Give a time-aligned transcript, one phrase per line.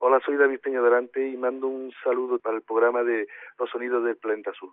[0.00, 3.26] Hola, soy David Peña Delante y mando un saludo para el programa de
[3.58, 4.70] Los Sonidos del Planeta Azul.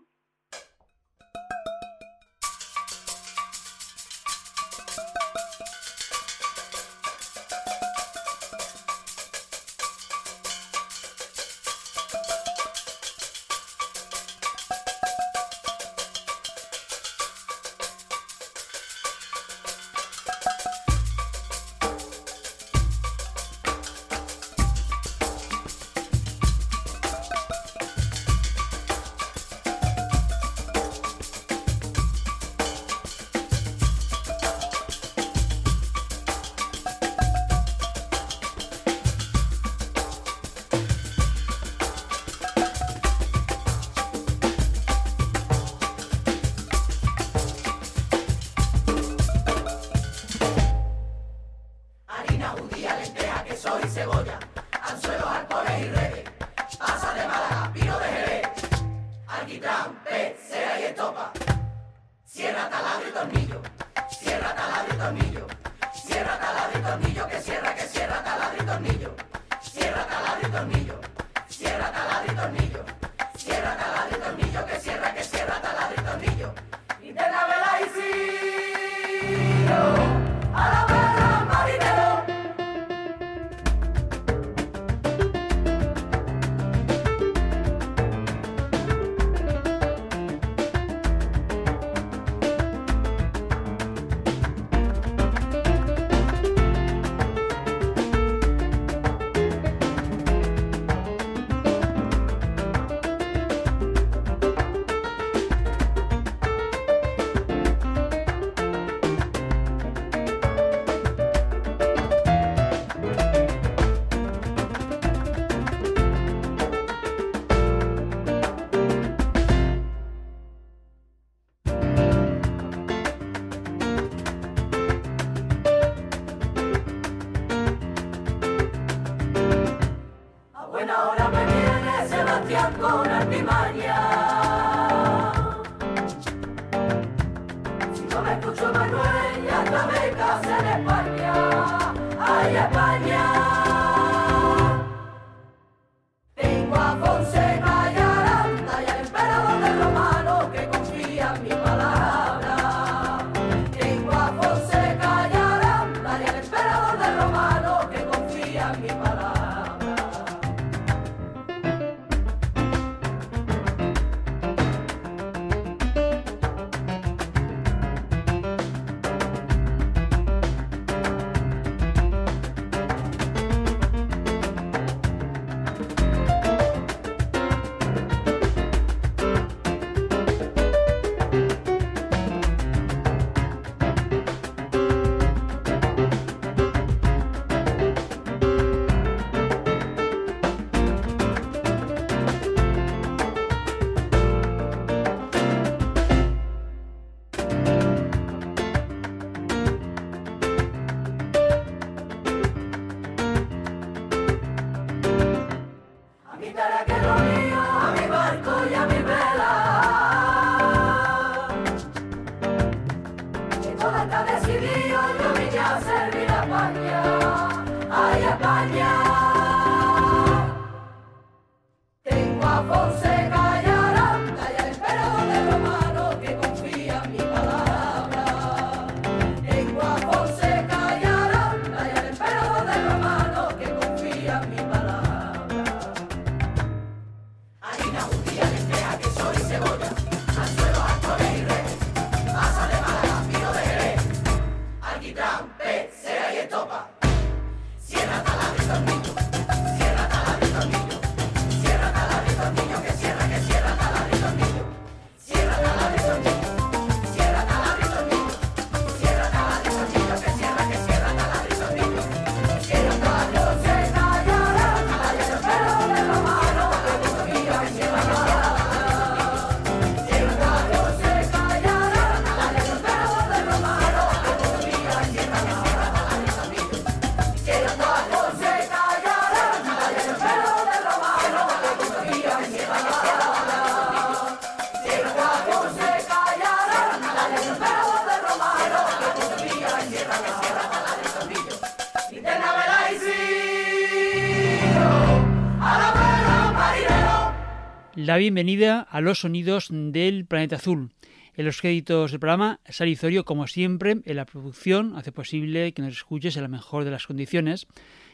[298.15, 300.91] La bienvenida a los sonidos del planeta azul.
[301.35, 305.95] En los créditos del programa, Salizorio, como siempre, en la producción hace posible que nos
[305.97, 307.67] escuches en la mejor de las condiciones.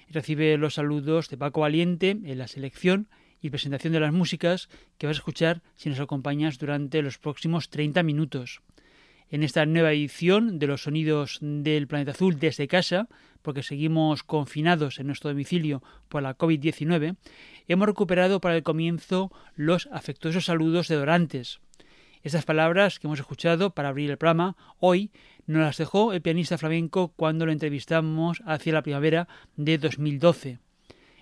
[0.09, 3.09] Recibe los saludos de Paco Valiente en la selección
[3.43, 7.69] y presentación de las músicas que vas a escuchar si nos acompañas durante los próximos
[7.69, 8.63] 30 minutos.
[9.29, 13.07] En esta nueva edición de los sonidos del planeta azul desde casa,
[13.43, 17.15] porque seguimos confinados en nuestro domicilio por la COVID-19,
[17.71, 21.59] hemos recuperado para el comienzo los afectuosos saludos de Dorantes.
[22.23, 25.11] Estas palabras que hemos escuchado para abrir el programa hoy
[25.47, 30.59] nos las dejó el pianista flamenco cuando lo entrevistamos hacia la primavera de 2012.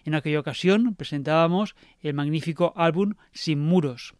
[0.06, 4.16] En aquella ocasión presentábamos el magnífico álbum Sin Muros.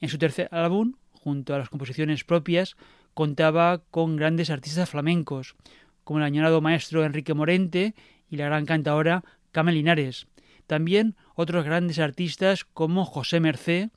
[0.00, 2.76] En su tercer álbum, junto a las composiciones propias,
[3.14, 5.56] contaba con grandes artistas flamencos,
[6.04, 7.94] como el añorado maestro Enrique Morente
[8.28, 10.26] y la gran cantadora Camel Linares.
[10.70, 13.90] También otros grandes artistas como José Mercé,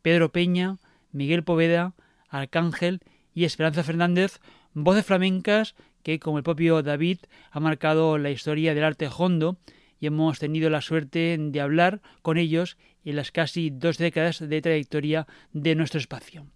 [0.00, 0.78] Pedro Peña,
[1.12, 1.92] Miguel Poveda,
[2.30, 3.00] Arcángel
[3.34, 4.40] y Esperanza Fernández,
[4.72, 7.18] voces flamencas que, como el propio David,
[7.50, 9.58] ha marcado la historia del arte hondo
[10.00, 14.62] y hemos tenido la suerte de hablar con ellos en las casi dos décadas de
[14.62, 16.46] trayectoria de nuestro espacio.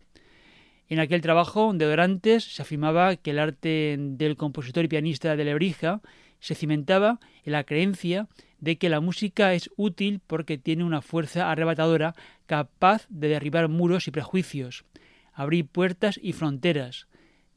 [0.88, 5.44] En aquel trabajo de Dorantes se afirmaba que el arte del compositor y pianista de
[5.44, 6.00] Lebrija
[6.38, 8.26] se cimentaba en la creencia
[8.60, 12.14] de que la música es útil porque tiene una fuerza arrebatadora
[12.46, 14.84] capaz de derribar muros y prejuicios,
[15.32, 17.06] abrir puertas y fronteras,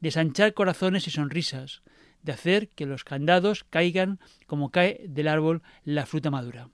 [0.00, 1.82] desanchar corazones y sonrisas,
[2.22, 6.70] de hacer que los candados caigan como cae del árbol la fruta madura.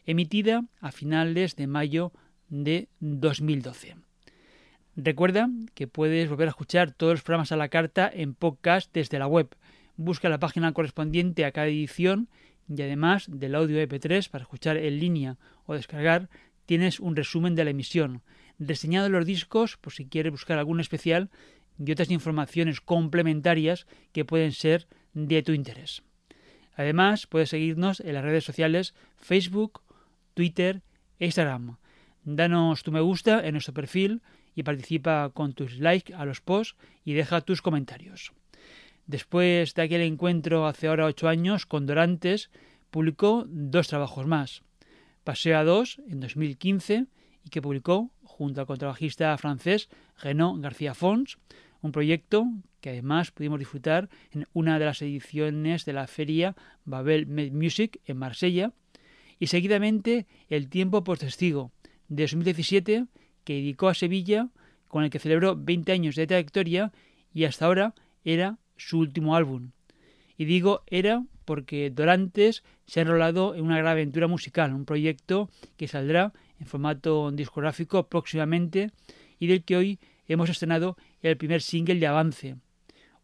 [0.06, 2.10] emitida a finales de mayo
[2.48, 3.96] de 2012.
[4.96, 9.18] Recuerda que puedes volver a escuchar todos los programas a la carta en podcast desde
[9.18, 9.54] la web.
[9.96, 12.30] Busca la página correspondiente a cada edición
[12.66, 15.36] y además del audio MP3 para escuchar en línea
[15.66, 16.30] o descargar,
[16.64, 18.22] tienes un resumen de la emisión
[18.58, 21.28] reseñado los discos por si quieres buscar algún especial
[21.78, 26.02] y otras informaciones complementarias que pueden ser de tu interés.
[26.74, 29.82] Además, puedes seguirnos en las redes sociales Facebook,
[30.34, 30.82] Twitter
[31.18, 31.76] e Instagram.
[32.24, 34.22] Danos tu me gusta en nuestro perfil
[34.54, 38.32] y participa con tus likes a los posts y deja tus comentarios.
[39.06, 42.50] Después de aquel encuentro hace ahora ocho años con Dorantes,
[42.90, 44.62] publicó dos trabajos más.
[45.24, 47.06] Paseo a dos en 2015
[47.44, 49.88] y que publicó junto al contrabajista francés
[50.18, 51.38] Renaud García Fons,
[51.82, 52.46] un proyecto
[52.80, 58.16] que además pudimos disfrutar en una de las ediciones de la feria Babel Music en
[58.16, 58.72] Marsella,
[59.38, 61.72] y seguidamente El tiempo por testigo
[62.08, 63.06] de 2017
[63.44, 64.50] que dedicó a Sevilla,
[64.86, 66.92] con el que celebró 20 años de trayectoria
[67.32, 69.70] y hasta ahora era su último álbum.
[70.36, 75.48] Y digo era porque Dorantes se ha enrolado en una gran aventura musical, un proyecto
[75.76, 78.90] que saldrá en formato discográfico próximamente
[79.38, 82.56] y del que hoy hemos estrenado el primer single de avance,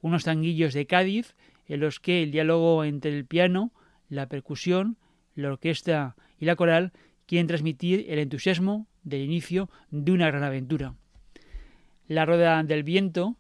[0.07, 1.35] unos tanguillos de Cádiz
[1.67, 3.73] en los que el diálogo entre el piano,
[4.09, 4.97] la percusión,
[5.35, 6.93] la orquesta y la coral
[7.27, 10.95] quieren transmitir el entusiasmo del inicio de una gran aventura.
[12.07, 13.37] La Rueda del Viento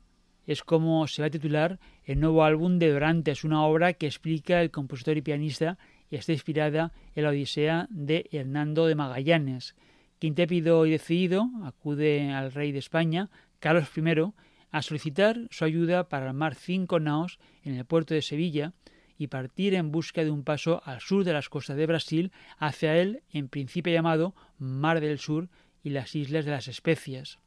[0.47, 4.61] es como se va a titular el nuevo álbum de Dorantes, una obra que explica
[4.61, 5.79] el compositor y pianista
[6.11, 9.75] y está inspirada en la Odisea de Hernando de Magallanes,
[10.19, 14.33] que intrépido y decidido acude al rey de España, Carlos I,
[14.76, 18.75] a solicitar su ayuda para armar cinco naos en el puerto de Sevilla
[19.16, 22.95] y partir en busca de un paso al sur de las costas de Brasil hacia
[22.95, 25.49] el en principio llamado Mar del Sur
[25.83, 27.38] y las Islas de las Especias.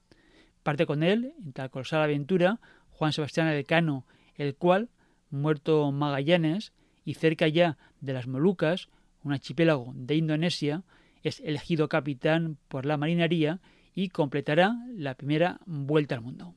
[0.63, 2.59] Parte con él, en tal colosal aventura,
[2.89, 4.89] Juan Sebastián Elcano, el cual,
[5.29, 6.73] muerto Magallanes
[7.05, 8.89] y cerca ya de las Molucas,
[9.21, 10.81] un archipiélago de Indonesia,
[11.21, 13.59] es elegido capitán por la marinería
[13.93, 16.55] y completará la primera vuelta al mundo.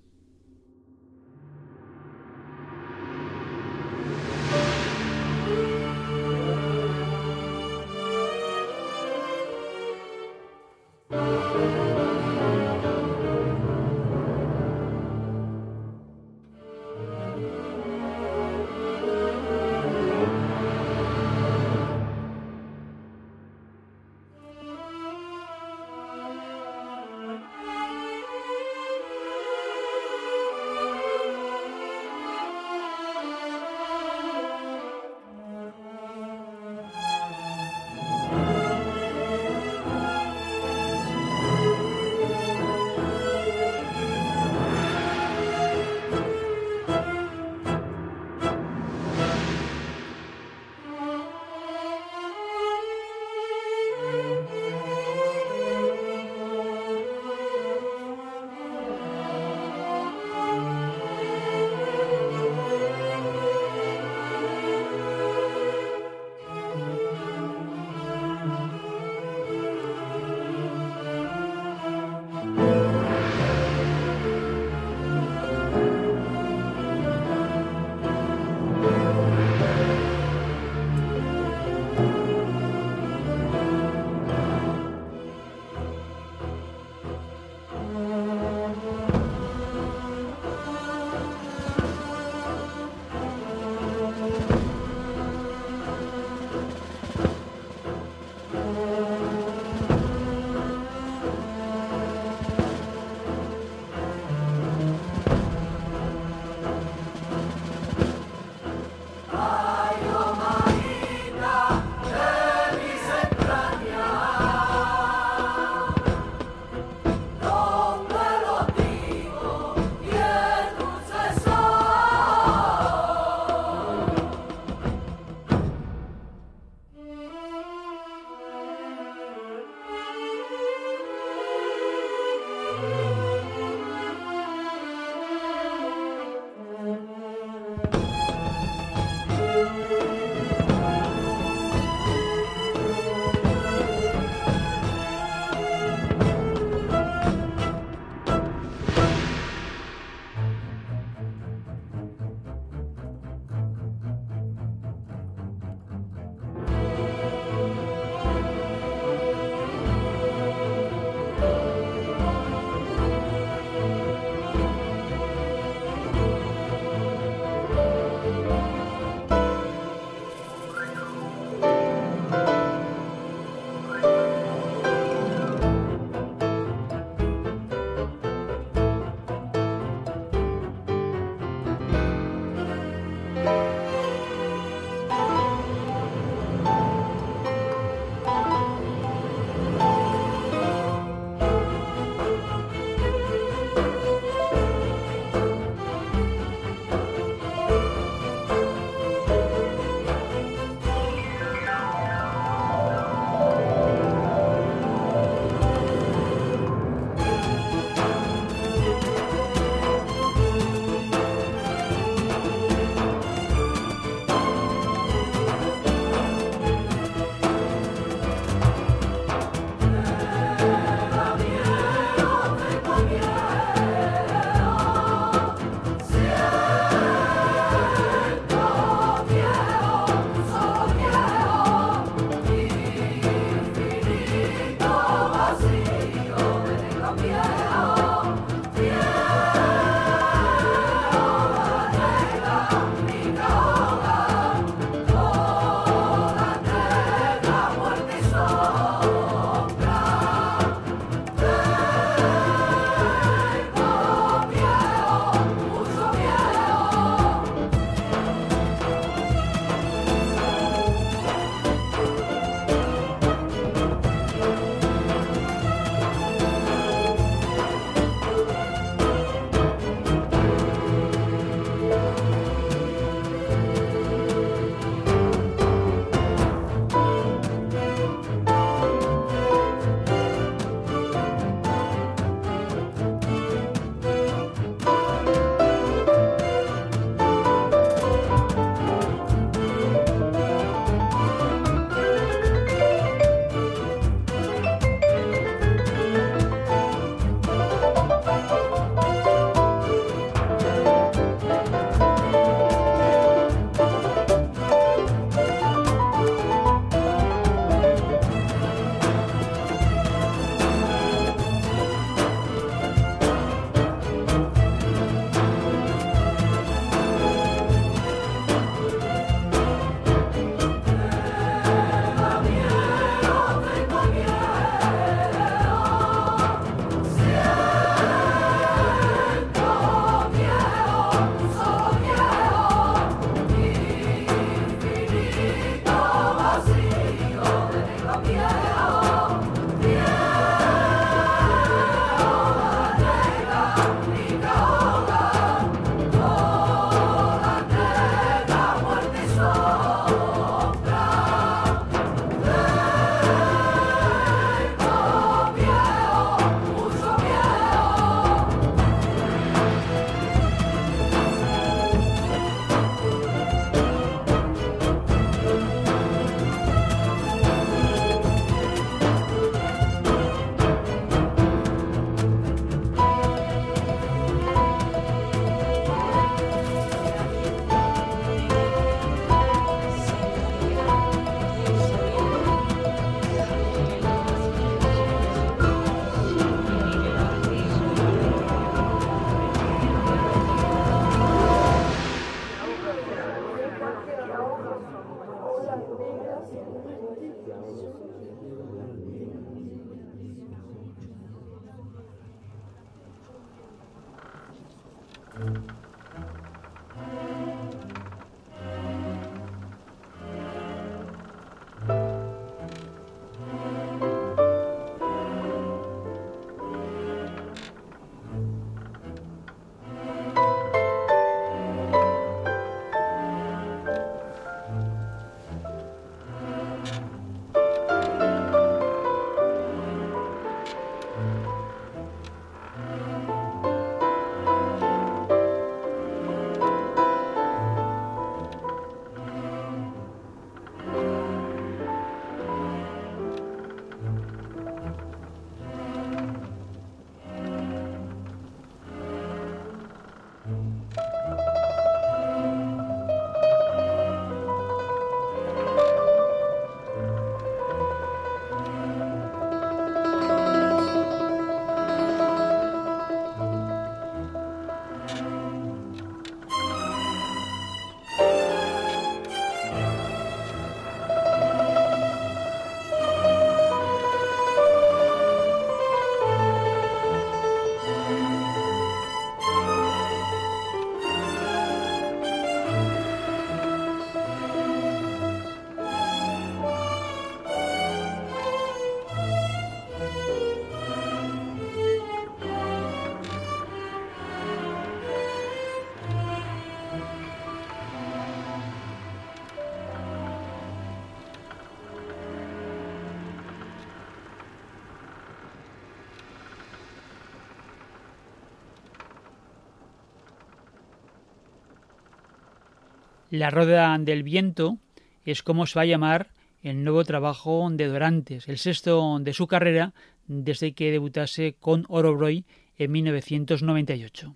[513.33, 514.77] La Roda del Viento
[515.25, 516.29] es como se va a llamar
[516.63, 519.95] el nuevo trabajo de Dorantes, el sexto de su carrera
[520.27, 522.45] desde que debutase con Orobroy
[522.77, 524.35] en 1998.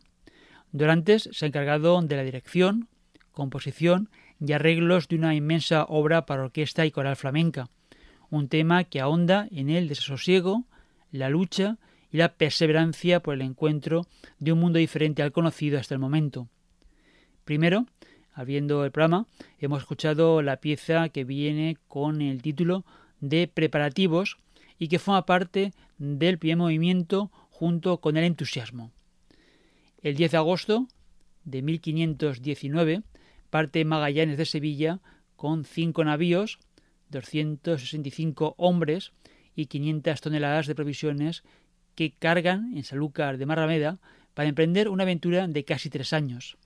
[0.72, 2.88] Dorantes se ha encargado de la dirección,
[3.32, 4.08] composición
[4.40, 7.68] y arreglos de una inmensa obra para orquesta y coral flamenca,
[8.30, 10.64] un tema que ahonda en el desasosiego,
[11.12, 11.76] la lucha
[12.10, 14.06] y la perseverancia por el encuentro
[14.38, 16.48] de un mundo diferente al conocido hasta el momento.
[17.44, 17.84] Primero,
[18.36, 19.26] Habiendo el programa,
[19.58, 22.84] hemos escuchado la pieza que viene con el título
[23.18, 24.36] de Preparativos
[24.78, 28.92] y que forma parte del primer movimiento junto con el entusiasmo.
[30.02, 30.86] El 10 de agosto
[31.44, 33.04] de 1519
[33.48, 35.00] parte Magallanes de Sevilla
[35.36, 36.58] con cinco navíos,
[37.08, 39.12] 265 hombres
[39.54, 41.42] y 500 toneladas de provisiones
[41.94, 43.98] que cargan en Sanlúcar de Marrameda
[44.34, 46.58] para emprender una aventura de casi tres años.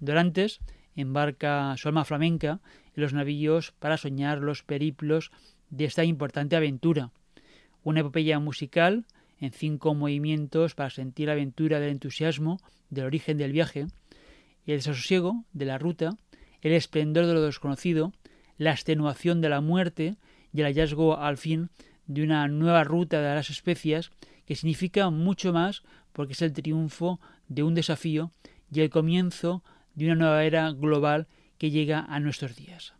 [0.00, 0.60] Dorantes
[0.96, 2.60] embarca su alma flamenca
[2.94, 5.30] en los navíos para soñar los periplos
[5.70, 7.10] de esta importante aventura.
[7.82, 9.04] Una epopeya musical
[9.40, 13.86] en cinco movimientos para sentir la aventura del entusiasmo, del origen del viaje,
[14.66, 16.16] el desasosiego de la ruta,
[16.62, 18.12] el esplendor de lo desconocido,
[18.56, 20.16] la extenuación de la muerte
[20.52, 21.70] y el hallazgo al fin
[22.06, 24.10] de una nueva ruta de las especias
[24.46, 28.30] que significa mucho más porque es el triunfo de un desafío
[28.70, 29.62] y el comienzo
[29.94, 31.26] de una nueva era global
[31.58, 32.94] que llega a nuestros días.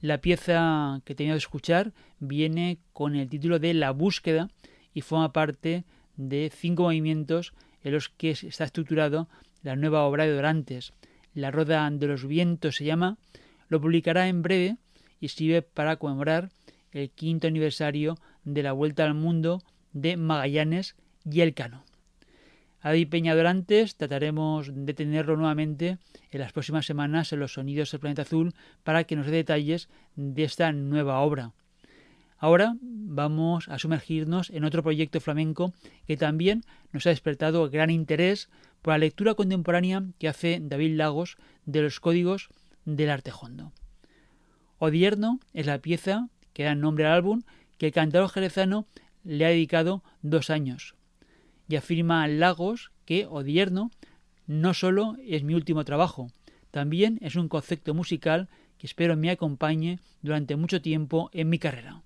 [0.00, 4.48] La pieza que tenía que escuchar viene con el título de La búsqueda
[4.94, 5.84] y forma parte
[6.16, 7.52] de cinco movimientos
[7.82, 9.28] en los que está estructurado
[9.62, 10.92] la nueva obra de Dorantes.
[11.34, 13.18] La Roda de los Vientos se llama,
[13.68, 14.76] lo publicará en breve
[15.20, 16.50] y sirve para conmemorar
[16.92, 21.84] el quinto aniversario de la Vuelta al Mundo de Magallanes y Elcano.
[22.80, 25.98] Adi Peña Dorantes trataremos de tenerlo nuevamente
[26.30, 29.88] en las próximas semanas en los sonidos del planeta azul para que nos dé detalles
[30.14, 31.52] de esta nueva obra.
[32.38, 35.72] Ahora vamos a sumergirnos en otro proyecto flamenco
[36.06, 36.62] que también
[36.92, 38.48] nos ha despertado gran interés
[38.80, 41.36] por la lectura contemporánea que hace David Lagos
[41.66, 42.48] de los códigos
[42.84, 43.72] del arte hondo.
[44.78, 47.42] Odierno es la pieza que da nombre al álbum
[47.76, 48.86] que el cantador jerezano
[49.24, 50.94] le ha dedicado dos años
[51.68, 53.90] y afirma Lagos que Odierno
[54.46, 56.30] no solo es mi último trabajo,
[56.70, 62.02] también es un concepto musical que espero me acompañe durante mucho tiempo en mi carrera.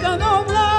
[0.00, 0.69] candomblé.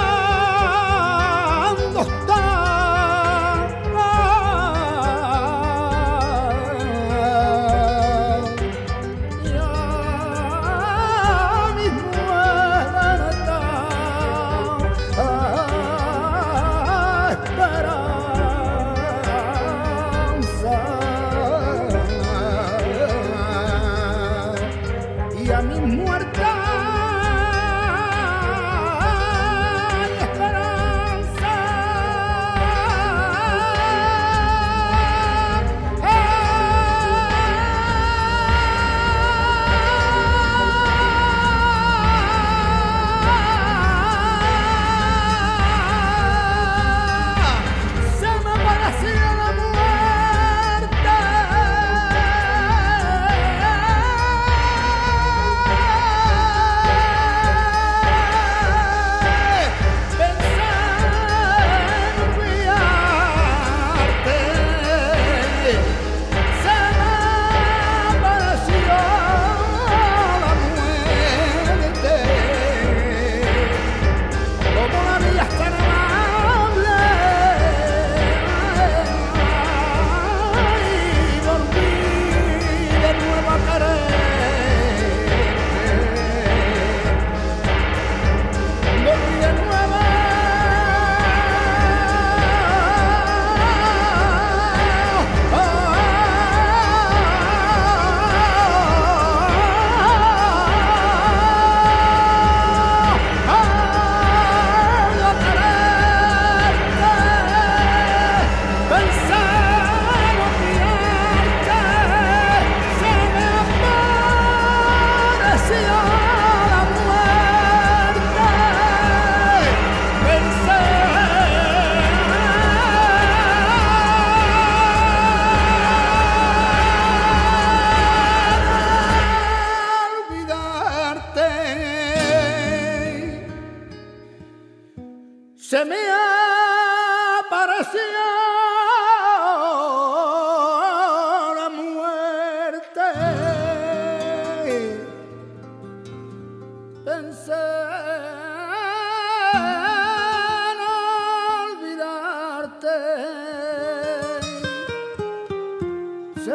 [152.82, 152.88] Se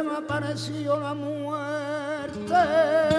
[0.03, 3.16] me apareció la muerte.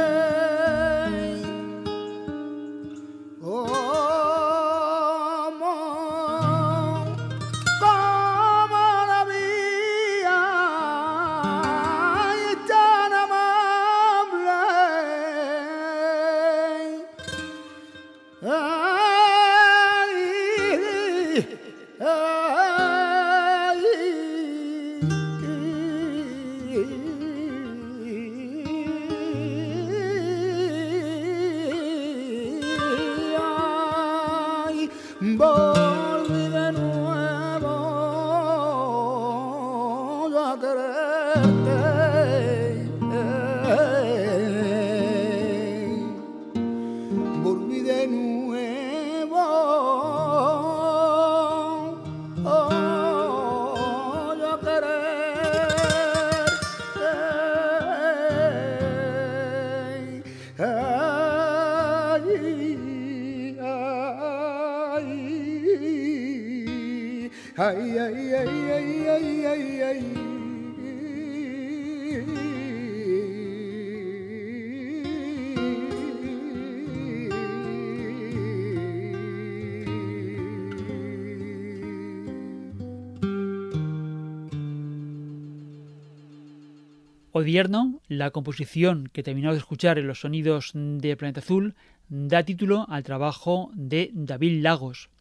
[87.37, 91.75] Odierno, la composición que terminamos de escuchar en los sonidos de Planeta Azul,
[92.09, 95.11] da título al trabajo de David Lagos,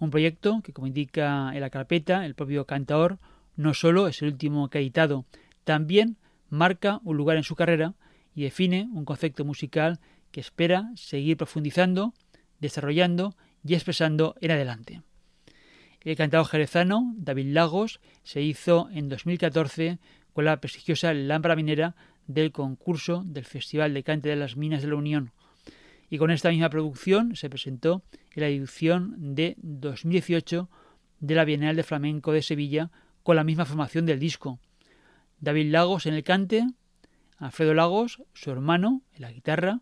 [0.00, 3.18] un proyecto que, como indica en la carpeta, el propio cantador
[3.54, 5.26] no solo es el último que ha editado,
[5.62, 6.16] también
[6.48, 7.94] marca un lugar en su carrera
[8.34, 10.00] y define un concepto musical
[10.32, 12.14] que espera seguir profundizando,
[12.58, 15.02] desarrollando y expresando en adelante.
[16.00, 19.98] El cantador jerezano David Lagos se hizo en 2014
[20.32, 21.94] con la prestigiosa lámpara minera
[22.26, 25.32] del concurso del Festival de Cante de las Minas de la Unión.
[26.08, 28.02] Y con esta misma producción se presentó
[28.34, 30.68] en la edición de 2018
[31.20, 32.90] de la Bienal de Flamenco de Sevilla
[33.22, 34.58] con la misma formación del disco.
[35.40, 36.66] David Lagos en el cante,
[37.38, 39.80] Alfredo Lagos, su hermano, en la guitarra,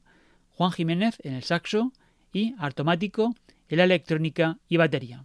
[0.51, 1.93] Juan Jiménez en el saxo
[2.33, 3.35] y Artomático
[3.69, 5.25] en la electrónica y batería.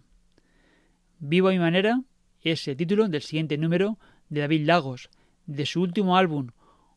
[1.18, 2.02] Vivo a mi manera
[2.42, 3.98] es el título del siguiente número
[4.34, 5.08] de David Lagos,
[5.46, 6.48] de su último álbum,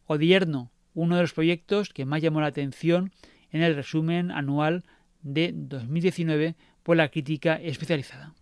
[0.06, 3.12] Odierno, uno de los proyectos que más llamó la atención
[3.52, 4.84] en el resumen anual
[5.21, 8.34] de 2019 por la crítica especializada.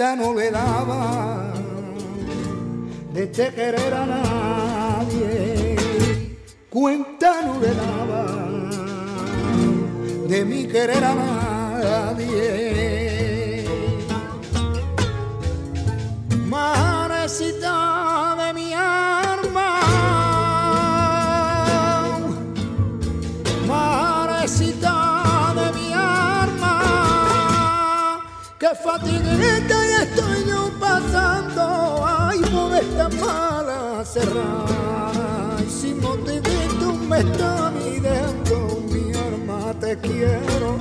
[0.00, 1.52] Le daba
[3.12, 5.76] de este querer a nadie,
[6.70, 8.24] cuenta no le daba
[10.26, 12.46] de mi querer a nadie.
[16.48, 17.76] Marecita
[18.38, 19.70] de mi alma,
[23.68, 24.94] marecita
[25.58, 26.74] de mi alma,
[28.58, 29.89] que fatiga
[34.12, 40.78] cerrada y sin motivito me está mirando mi arma te quiero.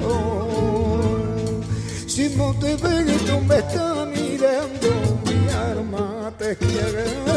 [2.07, 4.89] Sin motivito me está mirando
[5.25, 7.28] mi arma te quiero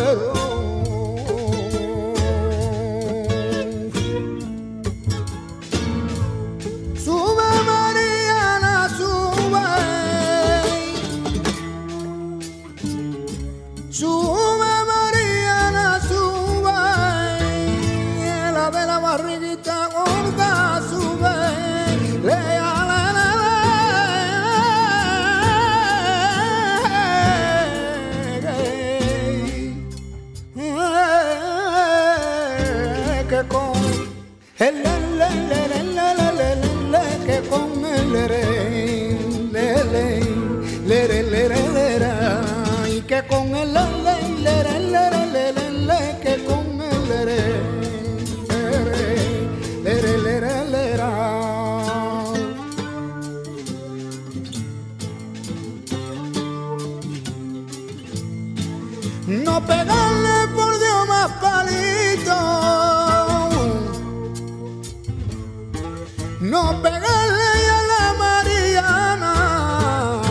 [66.43, 69.33] no pegarle a la Mariana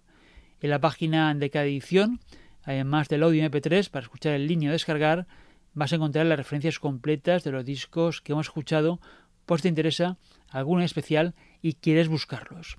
[0.67, 2.19] En la página de cada edición,
[2.65, 5.29] además del audio MP3 para escuchar el línea o descargar,
[5.75, 9.01] vas a encontrar las referencias completas de los discos que hemos escuchado
[9.45, 12.79] por si te interesa alguno en especial y quieres buscarlos.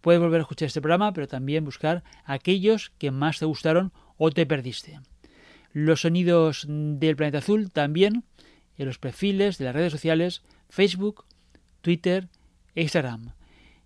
[0.00, 4.30] Puedes volver a escuchar este programa, pero también buscar aquellos que más te gustaron o
[4.30, 5.00] te perdiste.
[5.72, 8.22] Los sonidos del planeta azul también
[8.76, 11.24] en los perfiles de las redes sociales Facebook,
[11.80, 12.28] Twitter
[12.76, 13.32] e Instagram.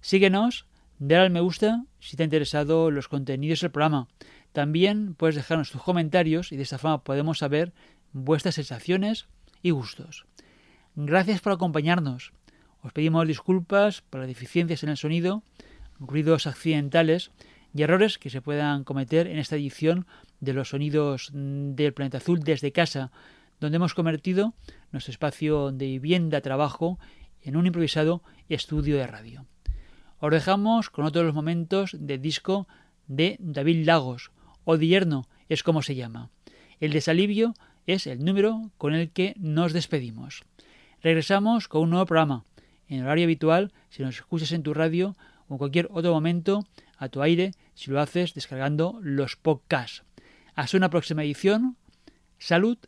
[0.02, 0.66] Síguenos,
[0.98, 4.08] dale al me gusta si te ha interesado los contenidos del programa.
[4.52, 7.72] También puedes dejarnos tus comentarios y de esta forma podemos saber
[8.12, 9.26] vuestras sensaciones
[9.62, 10.26] y gustos.
[10.94, 12.32] Gracias por acompañarnos.
[12.82, 15.42] Os pedimos disculpas por las deficiencias en el sonido,
[15.98, 17.32] ruidos accidentales
[17.74, 20.06] y errores que se puedan cometer en esta edición
[20.40, 23.10] de los sonidos del planeta azul desde casa,
[23.58, 24.54] donde hemos convertido
[24.92, 26.98] nuestro espacio de vivienda-trabajo
[27.42, 29.46] en un improvisado estudio de radio.
[30.20, 32.66] Os dejamos con otros los momentos de disco
[33.06, 34.30] de David Lagos,
[34.64, 36.30] Odierno es como se llama.
[36.80, 37.54] El desalivio
[37.86, 40.44] es el número con el que nos despedimos.
[41.02, 42.44] Regresamos con un nuevo programa
[42.88, 45.16] en horario habitual si nos escuchas en tu radio
[45.48, 50.02] o en cualquier otro momento a tu aire si lo haces descargando los podcasts.
[50.54, 51.76] Hasta una próxima edición,
[52.38, 52.78] salud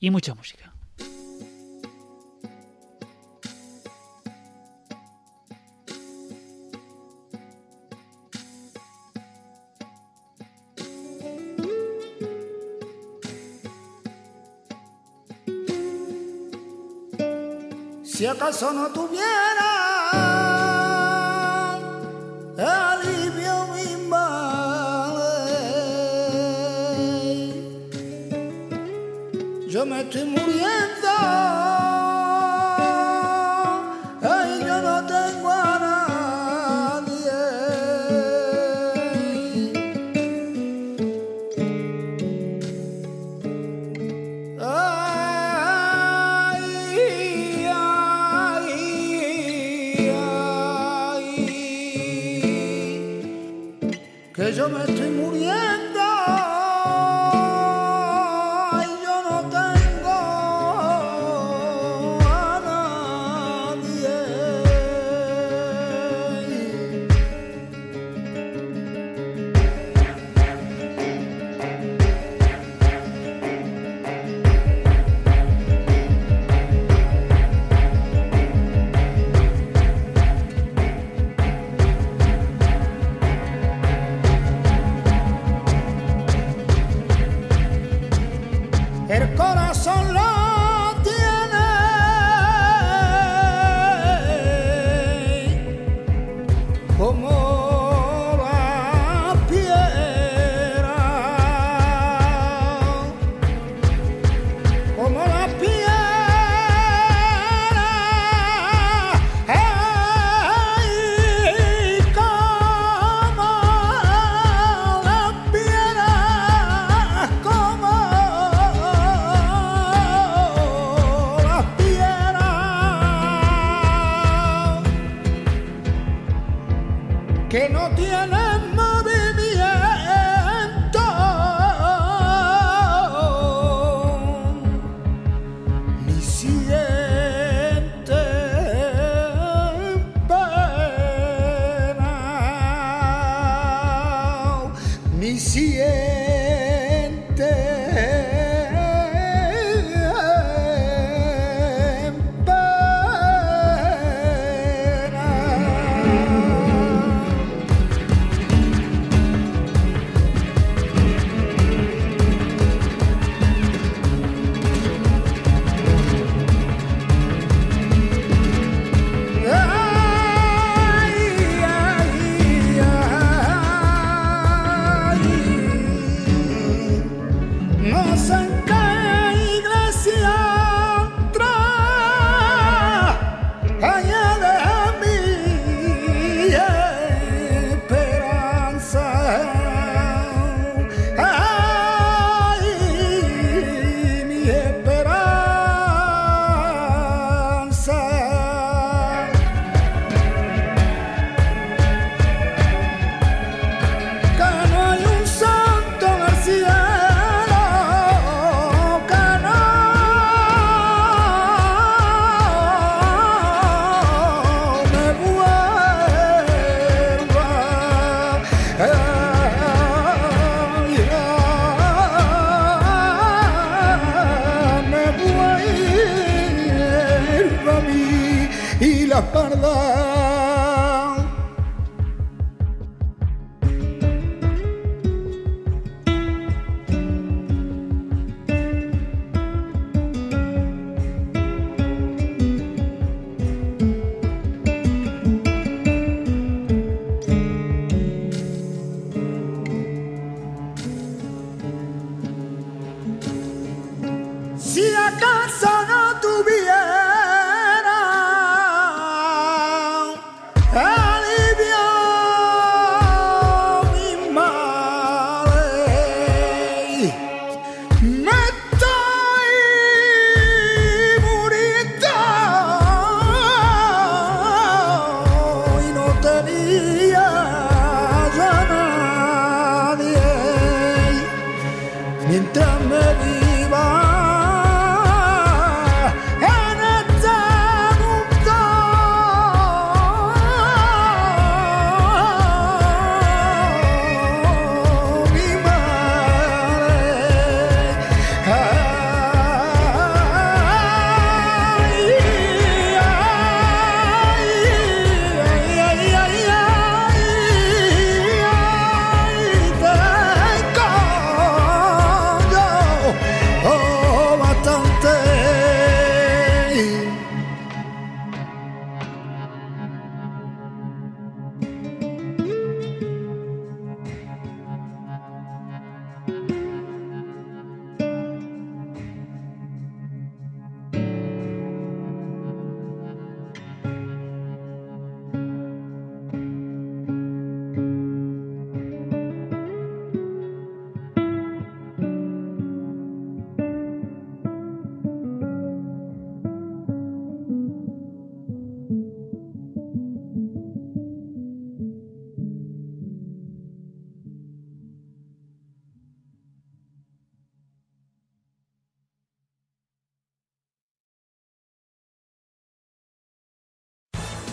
[0.00, 0.77] y mucha música.
[18.18, 19.68] Si acaso no tuviera
[22.90, 23.68] alivio
[24.08, 25.14] mal,
[29.68, 30.77] yo me estoy muriendo.
[89.08, 90.17] el corazón